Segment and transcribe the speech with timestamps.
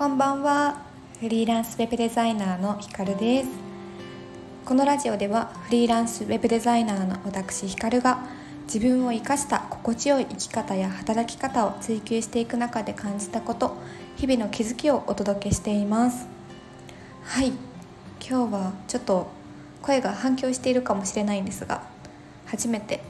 [0.00, 0.80] こんばんは。
[1.20, 3.50] フリーランスウェブデザイナーのひかるです。
[4.64, 8.24] このラジオではフリーランスウェブデザイナーの私ひかるが
[8.64, 13.76] 自分を生かした心地よい生き方や働き方を追求していく中で感じたこと
[14.16, 16.26] 日々の気づきをお届けしています。
[17.24, 17.48] はい。
[18.26, 19.26] 今日はちょっと
[19.82, 21.82] 声が反響しているかもしれないんですが
[22.46, 23.02] 初めて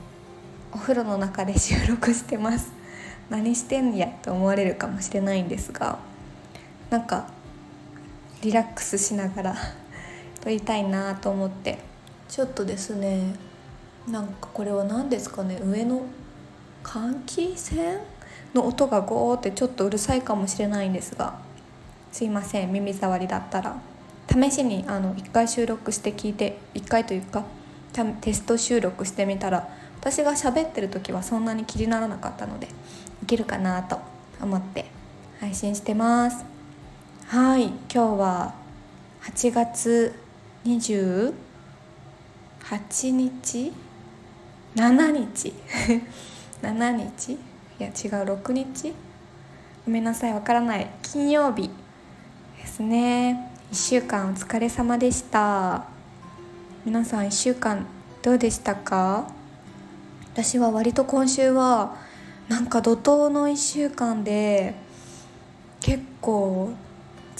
[0.73, 2.73] お風呂の中で収録してます。
[3.29, 6.10] 何してんやと思われるかもしれないんですが
[6.91, 7.29] なんか
[8.43, 9.57] リラックスしながら
[10.43, 11.79] 撮りたいなと思って。
[12.29, 13.35] ちょっとですね
[14.07, 16.03] なんかこれは何ですかね上の
[16.85, 17.99] 換気扇
[18.55, 21.35] の音がゴーってちょっとうるさいかもしれないんですが。
[22.13, 23.77] すいません耳障りだったら。
[24.33, 27.45] 試しにあの1回収録して聞いて1回というか
[28.21, 29.69] テスト収録してみたら
[29.99, 32.69] 私が喋ってる時はそんなに気にならなかったので
[33.25, 33.99] いけるかなと
[34.41, 34.87] 思って
[35.41, 36.60] 配信してます。
[37.31, 38.55] はい今日は
[39.23, 40.13] 8月
[40.65, 41.33] 28
[43.13, 43.73] 日
[44.75, 45.55] ？7日？
[46.61, 47.33] 7日？
[47.35, 47.39] い
[47.79, 47.93] や違う
[48.35, 48.93] 6日？
[49.87, 50.91] ごめんなさいわからない。
[51.05, 51.71] 金曜日
[52.61, 53.53] ですね。
[53.71, 55.85] 1週間お疲れ様でした。
[56.85, 57.87] 皆さん1週間
[58.23, 59.31] どうでしたか？
[60.35, 61.97] 私は割と今週は
[62.49, 64.75] なんか怒涛の1週間で
[65.79, 66.73] 結構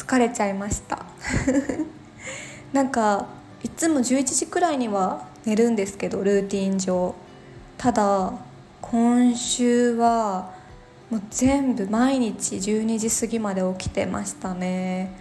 [0.01, 1.05] 疲れちゃいました。
[2.73, 3.27] なんか
[3.63, 7.15] いつも11時くらいには寝るんですけどルーティン上。
[7.77, 8.33] ただ
[8.81, 10.53] 今週は
[11.11, 15.13] もう全部毎日12時過ぎまで起きてましたね。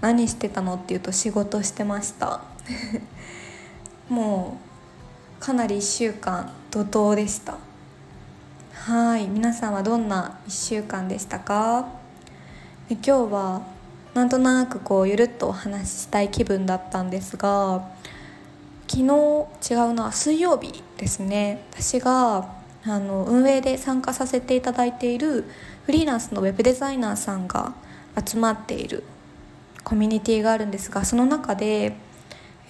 [0.00, 2.40] 何してたのっていうと仕事してました。
[4.08, 4.58] も
[5.40, 7.56] うかなり1週間怒涛でした。
[8.74, 11.88] はい皆さんはどんな1週間でしたか？
[12.90, 13.79] 今日は
[14.14, 17.88] なんとなくこうゆるっとお話ししたい気分だったんですが
[18.88, 21.62] 昨日違うのは水曜日ですね。
[21.72, 25.44] 私があの運営で参加させていただいている
[25.84, 27.74] フリーランスのウェブデザイナーさんが
[28.26, 29.04] 集まっている
[29.84, 31.94] コミュニティがあるんですがその中で、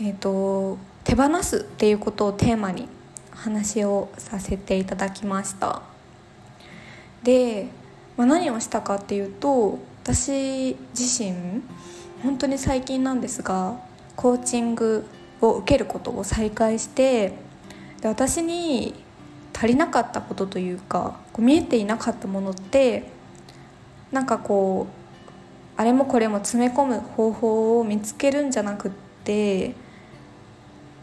[0.01, 2.89] えーと、手放すっていうことをテーマに
[3.31, 5.81] 話をさせていただきました。
[7.23, 7.69] で、
[8.17, 9.79] まあ、何をしたかっていうと
[10.13, 11.63] 私自身
[12.25, 13.81] 本当に最近なんですが
[14.17, 15.07] コーチング
[15.41, 17.35] を受けることを再開して
[18.01, 18.93] で私に
[19.57, 23.05] 足りなかったことというかこう見えていなかったものって
[24.11, 28.91] なんかこうあれもこれも詰め込む方法を見つけるんじゃなくっ
[29.23, 29.77] て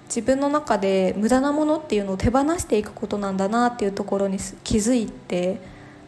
[0.08, 5.62] 自分の中で無駄なものっていうのを手放していくことなんだなっていうところに気づいて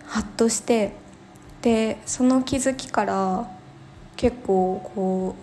[0.06, 0.99] ハッとして
[1.62, 3.50] でその気づきから
[4.16, 5.36] 結構こ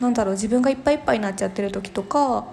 [0.00, 2.44] うなんだろう自分がいっぱいいっぱいになっちゃってる時とか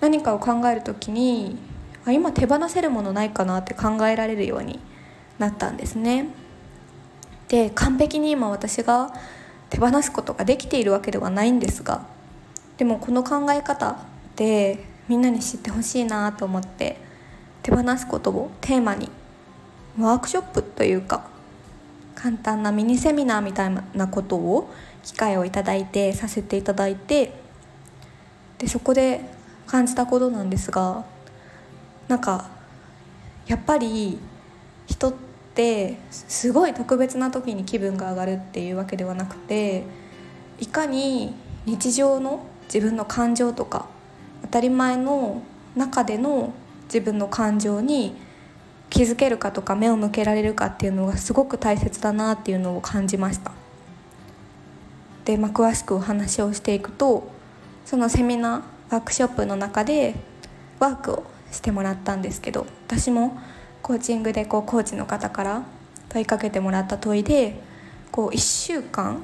[0.00, 1.56] 何かを考える時に
[2.04, 4.80] あ今手放せるものないかなって考えられるように
[5.38, 6.26] なったんですね。
[7.48, 9.12] で完璧に今私が
[9.68, 12.06] 手放すことができているわけではないんですが
[12.78, 13.98] でもこの考え方
[14.36, 16.96] でみんなに知ってほしいなと思って
[17.62, 19.10] 手放すことをテーマに
[19.98, 21.31] ワークショップというか
[22.22, 24.72] 簡単なミニセミナーみたいなことを
[25.02, 27.34] 機会をいただいてさせていただいて
[28.58, 29.20] でそこで
[29.66, 31.04] 感じたことなんですが
[32.06, 32.48] なんか
[33.48, 34.20] やっぱり
[34.86, 35.14] 人っ
[35.56, 39.82] てすごい特別な時に気分が上がるっていうわけではなくて
[40.60, 41.34] いかに
[41.66, 43.86] 日常の自分の感情とか
[44.42, 45.42] 当たり前の
[45.74, 48.14] 中での自分の感情に
[48.92, 53.52] 気づけるかとか目を向けられるかっていうのがすごく大切だなっていうのを感じました。
[55.24, 57.26] で、まあ、詳しくお話をしていくと
[57.86, 60.14] そのセミナーワークショップの中で
[60.78, 63.38] ワークをしてもらったんですけど私も
[63.80, 65.62] コーチングでこうコーチの方から
[66.10, 67.60] 問いかけてもらった問いで
[68.10, 69.22] こう1週間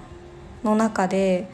[0.65, 1.51] の中で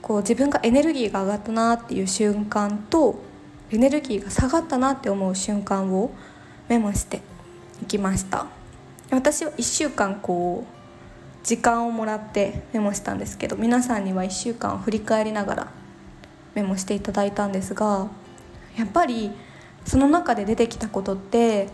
[0.00, 3.20] こう自分がエネルギーが上がったなっていう瞬間と
[3.70, 6.10] エネルギーが下がったなって思う瞬間を
[6.68, 7.20] メモして
[7.82, 8.46] いきました。
[9.10, 15.72] 私は1週間こう時間をもらってメモしたんですけど皆さんには1週間を振り返りながら
[16.54, 18.08] メモしていただいたんですが
[18.76, 19.30] やっぱり
[19.84, 21.68] その中で出てきたことって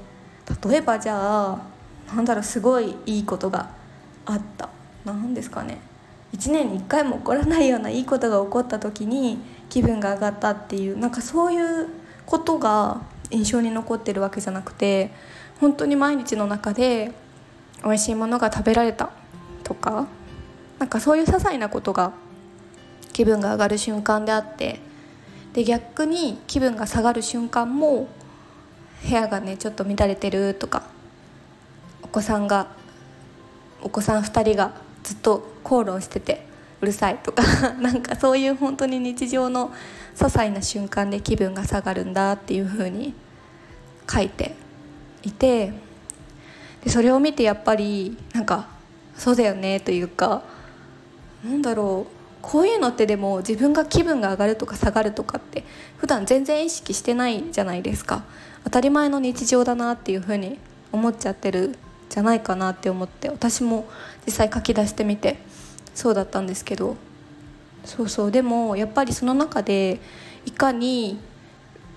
[0.64, 1.62] 例えばじゃあ
[2.14, 3.70] なんだろうすごいいいことが
[4.26, 4.69] あった。
[5.04, 5.81] 何ですかね。
[6.32, 9.38] 1年に1回も起こらないようないいことが起こった時に
[9.69, 11.88] 気分が上がったっていうなんかそういう
[12.26, 15.11] ことが印象に残ってるわけじゃなくて
[15.61, 17.12] 本当に毎日の中で
[17.85, 19.11] 美味しいものが食べられた
[19.65, 20.06] とか
[20.79, 22.12] なんかそういう些細なことが
[23.12, 24.81] 気分が上がる瞬間であって
[25.53, 28.09] で逆に気分が下がる瞬間も
[29.06, 30.85] 部屋がねちょっと乱れてるとか
[32.03, 32.69] お子さんが
[33.83, 36.47] お子さん2人がずっと口論してて
[36.81, 37.43] うるさいとか
[37.81, 39.71] なんかそういう本当に日常の
[40.17, 43.15] 些細な瞬間で気分が下がるんだっていう風に
[44.11, 44.55] 書いて
[45.23, 45.73] いて
[46.85, 48.69] でそれを見てやっぱりなんか
[49.17, 50.43] そうだよねというか
[51.44, 55.65] なんだろうこういうのってでも自分が気分が上がるとか下がるとかって
[55.99, 58.25] 普段全然意識してないじゃないですか。
[58.65, 60.59] 当たり前の日常だなっていうふうに
[60.93, 61.76] 思っちゃってる
[62.09, 63.88] じゃないかなって思って私も
[64.26, 65.38] 実際書き出してみて
[65.94, 66.96] そうだったんですけど。
[67.84, 70.00] そうそうでもやっぱりその中で
[70.46, 71.19] いかに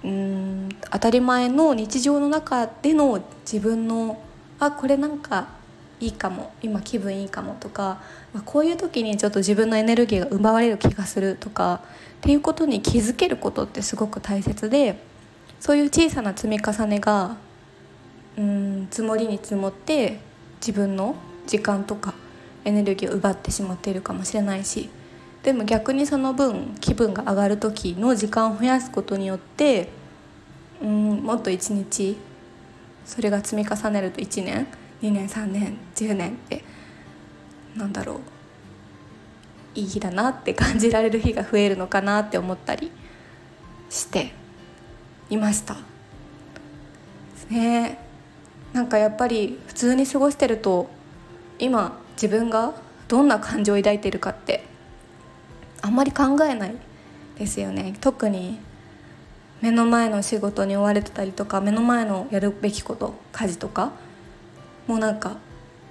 [0.03, 4.21] うん当たり前の日常の中での自分の
[4.59, 5.47] あこれなんか
[5.99, 8.01] いいかも今気分いいかもとか、
[8.33, 11.81] まあ、こういう時にちょっと自分のエネルギーが奪われる気がするとか
[12.17, 14.97] っていうことに気づけることってすごく大切で
[15.59, 17.37] そういう小さな積み重ねが
[18.37, 20.19] うん積もりに積もって
[20.59, 21.15] 自分の
[21.47, 22.13] 時間とか
[22.65, 24.89] エネルギーを奪ってしまっているかもしれないし
[25.43, 29.89] でも逆にその分気分が上がる時の時間を増やすことによって
[30.81, 32.17] うんもっと一日
[33.05, 34.67] それが積み重ねると1年
[35.01, 36.63] 2年3年10年って
[37.75, 38.19] なんだろう
[39.75, 42.91] いい日だなって感じられる日が増えるのかなって思ったり
[43.89, 44.33] して
[45.29, 45.77] いました。
[47.49, 47.99] ね
[48.71, 50.89] なんかやっぱり普通に過ごしてると
[51.59, 52.73] 今自分が
[53.07, 54.63] どんな感情を抱いているかって
[55.81, 56.75] あんまり考えない
[57.37, 57.95] ですよね。
[57.99, 58.59] 特に
[59.61, 63.91] 目の前の仕事に追われてたりとか目の前のやるべきこと家事とか
[64.87, 65.37] もうなんか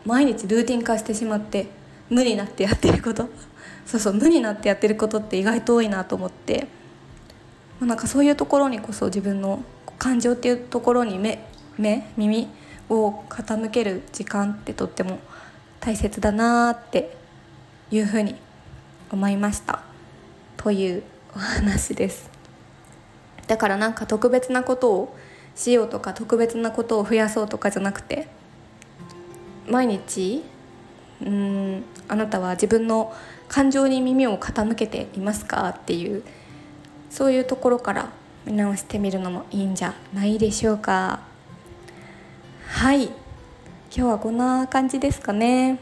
[0.05, 1.69] 毎日ルーティン化してしまって
[2.11, 3.29] 無になってやってること。
[3.87, 6.69] そうそう無になってやってることって意外と多いなと思って
[7.81, 9.65] なんかそういうところにこそ自分の
[9.99, 11.45] 感情っていうところに目
[11.77, 12.49] 目耳
[12.89, 15.19] を傾ける時間ってとっても
[15.83, 17.17] 大切だなって
[17.91, 18.37] いうふうに
[19.11, 19.83] 思いました。
[20.57, 21.03] という
[21.35, 22.31] お話です。
[23.49, 25.17] だからなんか特別なことを
[25.57, 28.29] しようとか特別なことを増やそうとかじゃなくて
[29.69, 30.45] 毎日
[31.21, 33.13] うんあなたは自分の
[33.49, 36.23] 感情に耳を傾けていますかっていう
[37.11, 38.11] そういうところから
[38.47, 41.21] 見直してみるのもいいんじゃないでしょうか。
[42.69, 43.22] はい。
[43.95, 45.79] 今日はこんな感じですかね。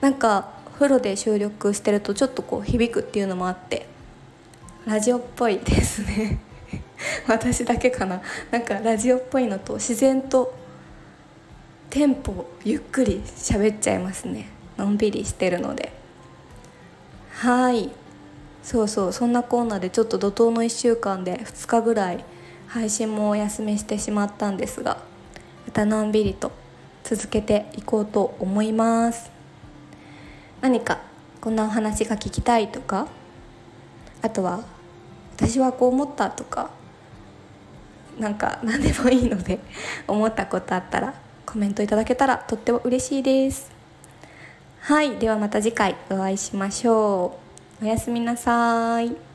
[0.00, 3.86] なんかお風呂で収録してるとちょっとこう響くっていうのもあって
[4.86, 6.40] ラジオっぽいですね。
[7.28, 8.22] 私だけかな。
[8.50, 10.52] なんかラジオっぽいのと自然と
[11.90, 14.48] テンポゆっくり喋っちゃいますね。
[14.76, 15.92] のんびりしてるので。
[17.34, 17.92] はい。
[18.64, 19.12] そうそう。
[19.12, 22.24] そんなコーナーでちょっと怒涛の1週間で2日ぐらい
[22.66, 24.98] 配信もお休みしてしまったんですが
[25.66, 26.65] またのんびりと
[27.06, 29.30] 続けていこうと思います。
[30.60, 30.98] 何か
[31.40, 33.06] こんなお話が聞きたいとか
[34.22, 34.64] あとは
[35.36, 36.70] 私はこう思ったとか
[38.18, 39.60] なんか何でもいいので
[40.08, 41.14] 思ったことあったら
[41.44, 43.70] コメントいただけたらとっても嬉しいです。
[44.80, 47.38] はいではまた次回お会いしましょ
[47.80, 47.84] う。
[47.84, 49.25] おやすみなさい。